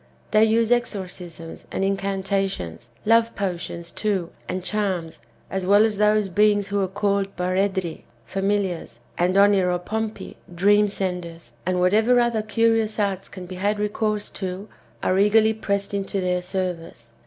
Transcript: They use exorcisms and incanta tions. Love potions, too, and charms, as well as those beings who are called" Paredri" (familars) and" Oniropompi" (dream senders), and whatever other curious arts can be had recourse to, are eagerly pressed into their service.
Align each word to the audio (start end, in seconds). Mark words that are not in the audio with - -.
They 0.31 0.45
use 0.45 0.71
exorcisms 0.71 1.67
and 1.71 1.83
incanta 1.83 2.49
tions. 2.49 2.89
Love 3.05 3.35
potions, 3.35 3.91
too, 3.91 4.31
and 4.49 4.63
charms, 4.63 5.19
as 5.51 5.63
well 5.63 5.85
as 5.85 5.97
those 5.99 6.27
beings 6.27 6.69
who 6.69 6.81
are 6.81 6.87
called" 6.87 7.27
Paredri" 7.37 8.05
(familars) 8.25 9.01
and" 9.15 9.35
Oniropompi" 9.35 10.37
(dream 10.55 10.87
senders), 10.87 11.53
and 11.67 11.79
whatever 11.79 12.19
other 12.19 12.41
curious 12.41 12.99
arts 12.99 13.29
can 13.29 13.45
be 13.45 13.57
had 13.57 13.77
recourse 13.77 14.31
to, 14.31 14.67
are 15.03 15.19
eagerly 15.19 15.53
pressed 15.53 15.93
into 15.93 16.19
their 16.19 16.41
service. 16.41 17.11